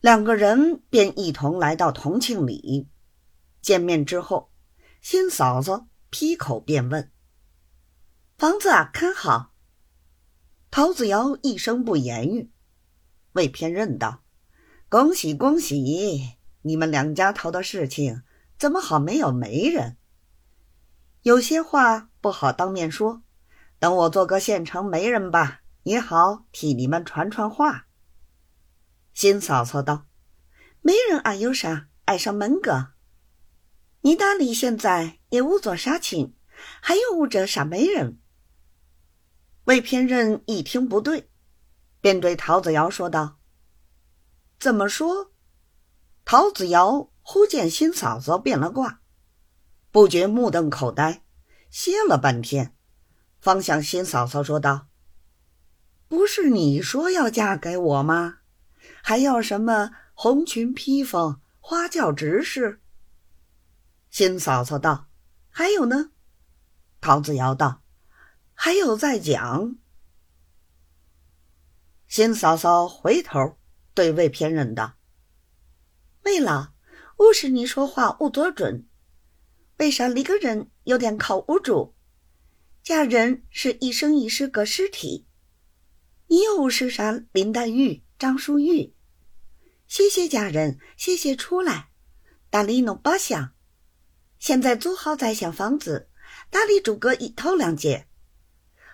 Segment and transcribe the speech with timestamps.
[0.00, 2.88] 两个人便一同来到同庆里。
[3.60, 4.52] 见面之后，
[5.00, 7.10] 新嫂子劈口便问
[8.38, 9.52] ：“房子啊，看好？”
[10.70, 12.52] 陶子瑶一声不言语。
[13.32, 14.22] 魏偏认道
[14.88, 16.36] ：“恭喜恭喜！
[16.62, 18.22] 你们两家头的事情，
[18.58, 19.96] 怎么好没有媒人？
[21.22, 23.22] 有些话不好当面说，
[23.80, 27.86] 等我做个县城媒人吧，也好替你们传传话。”
[29.20, 30.06] 新嫂嫂道
[30.80, 31.88] ：“媒人啊，有啥？
[32.04, 32.92] 爱上门个。
[34.02, 36.36] 你大里现在也无做啥亲，
[36.80, 38.20] 还有无这啥媒人？”
[39.66, 41.28] 魏偏任一听不对，
[42.00, 43.40] 便对陶子瑶说道
[44.60, 45.32] ：“怎么说？”
[46.24, 49.00] 陶子瑶忽见新嫂嫂变了卦，
[49.90, 51.24] 不觉目瞪口呆，
[51.70, 52.76] 歇了半天，
[53.40, 54.86] 方向新嫂嫂说道
[56.06, 58.36] ：“不是你说要嫁给我吗？”
[59.08, 62.78] 还要什么红裙披风、花轿执事？
[64.10, 65.08] 新嫂嫂道
[65.48, 66.10] ：“还有呢。”
[67.00, 67.80] 陶子瑶道
[68.52, 69.78] ：“还有再讲。”
[72.06, 73.56] 新嫂嫂回头
[73.94, 74.98] 对魏偏人道
[76.26, 76.74] ：“魏老，
[77.16, 78.86] 吾是你说话无多准，
[79.78, 81.94] 为啥离个人有点靠不住？
[82.82, 85.26] 嫁人是一生一世个尸体，
[86.26, 88.92] 你又是啥林黛玉？”张淑玉，
[89.88, 91.88] 谢谢家人，谢谢出来，
[92.50, 93.54] 大理弄包厢。
[94.38, 96.10] 现在租好在厢房子，
[96.50, 98.06] 大理住个一头两间。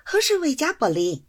[0.04, 1.26] 何时为家不离？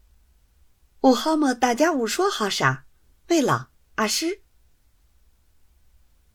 [1.01, 1.55] 五好么？
[1.55, 2.85] 大家无说好啥？
[3.27, 4.43] 为了阿诗。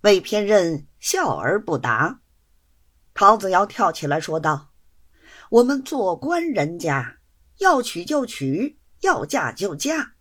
[0.01, 2.23] 魏偏任笑而不答。
[3.15, 4.73] 陶子尧跳起来说道
[5.51, 7.19] ：“我们做官人家，
[7.59, 10.15] 要娶就娶，要嫁就嫁。”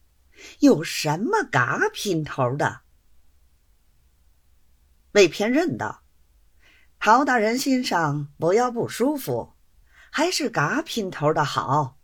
[0.59, 2.81] 有什么嘎拼头的？
[5.13, 6.03] 魏偏认道
[6.99, 9.53] ：“陶大人心上不要不舒服，
[10.11, 11.97] 还是嘎拼头的好。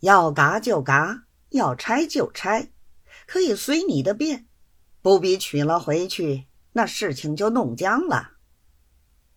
[0.00, 2.72] 要嘎就嘎，要拆就拆，
[3.26, 4.46] 可以随你的便，
[5.00, 8.32] 不必娶了回去，那事情就弄僵了。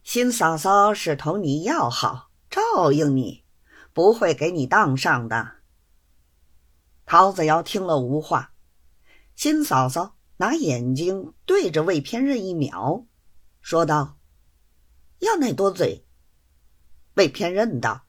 [0.03, 3.45] 新嫂嫂是同你要好，照应你，
[3.93, 5.57] 不会给你当上的。”
[7.05, 8.51] 陶子瑶听了无话，
[9.35, 13.05] 新嫂嫂拿眼睛对着魏偏任一秒，
[13.59, 14.19] 说道
[15.19, 16.05] ：“要那多嘴。”
[17.15, 18.05] 魏偏任道：“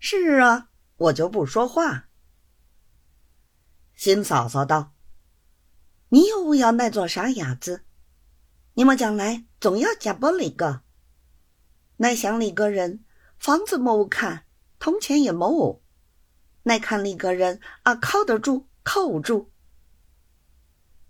[0.00, 2.08] 是啊，我就不说话。”
[3.94, 4.94] 新嫂嫂道
[6.08, 7.84] ：“你又要那做啥鸭子？
[8.74, 10.82] 你们将来总要嫁不离个，
[11.98, 13.04] 那想里个人，
[13.38, 14.46] 房子没看，
[14.78, 15.82] 铜钱也没。”
[16.62, 19.50] 那看一个人啊，靠得住，靠不住。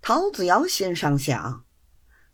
[0.02, 1.64] 陶子瑶心上想：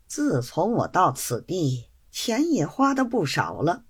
[0.07, 3.85] 自从我到此地，钱也花的不少了，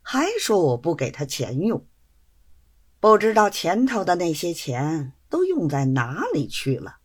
[0.00, 1.86] 还说我不给他钱用，
[3.00, 6.98] 不知道前头的那些钱都用在哪里去了。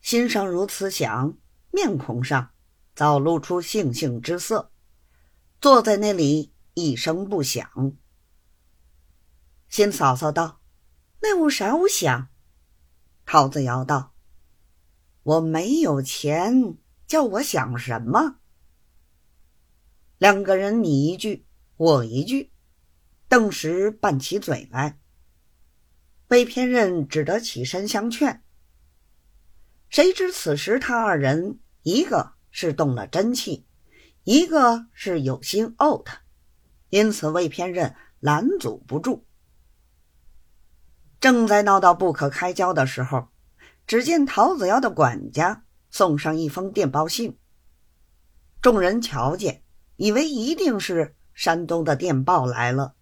[0.00, 1.38] 心上如此想，
[1.70, 2.50] 面孔上
[2.94, 4.72] 早露出悻悻之色，
[5.60, 7.94] 坐在那里一声不响。
[9.68, 10.60] 新嫂嫂道
[11.22, 12.28] ：“那屋啥屋响。”
[13.24, 14.14] 陶子瑶道
[15.22, 16.76] ：“我没有钱，
[17.06, 18.36] 叫我想什么？”
[20.18, 22.50] 两个人你一句我一句，
[23.28, 24.98] 顿时拌起嘴来。
[26.28, 28.42] 魏偏任只得起身相劝。
[29.88, 33.66] 谁知此时他二人，一个是动了真气，
[34.22, 36.20] 一个是有心怄他，
[36.90, 39.26] 因此魏偏任拦阻不住。
[41.18, 43.28] 正在闹到不可开交的时候，
[43.90, 47.36] 只见陶子瑶的管家送上一封电报信。
[48.62, 49.64] 众人瞧见，
[49.96, 52.94] 以为一定是山东的电报来了。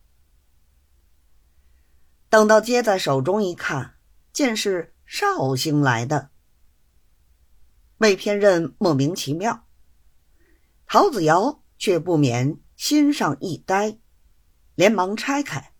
[2.30, 3.96] 等到接在手中一看，
[4.32, 6.30] 见是绍兴来的。
[7.98, 9.66] 魏偏任莫名其妙，
[10.86, 13.98] 陶子瑶却不免心上一呆，
[14.74, 15.74] 连忙拆开。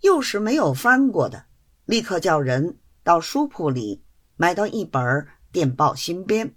[0.00, 1.46] 又是没有翻过的，
[1.84, 4.04] 立刻叫人到书铺里
[4.40, 6.56] 买到一本电报新编。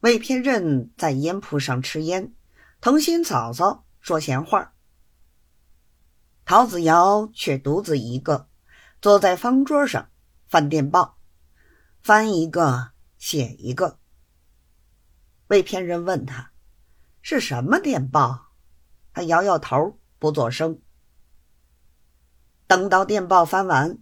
[0.00, 2.32] 魏偏任在烟铺上吃烟，
[2.80, 4.72] 同新嫂嫂说闲话。
[6.46, 8.48] 陶子瑶却独自一个
[9.02, 10.08] 坐在方桌上
[10.48, 11.18] 翻电报，
[12.02, 13.98] 翻一个写一个。
[15.48, 16.52] 魏偏任问他
[17.20, 18.46] 是什么电报，
[19.12, 20.80] 他摇摇头不作声。
[22.66, 23.98] 等到电报翻完，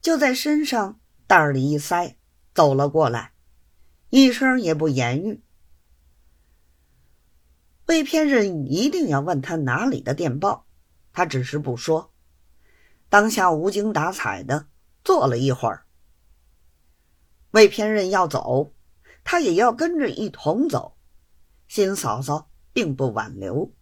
[0.00, 2.16] 就在身上袋里一塞，
[2.54, 3.32] 走了过来，
[4.10, 5.42] 一声也不言语。
[7.86, 10.66] 魏偏任一定要问他哪里的电报，
[11.12, 12.12] 他只是不说。
[13.08, 14.68] 当下无精打采的
[15.04, 15.86] 坐了一会儿。
[17.52, 18.72] 魏偏任要走，
[19.24, 20.96] 他也要跟着一同走。
[21.68, 23.72] 新嫂嫂并不挽留。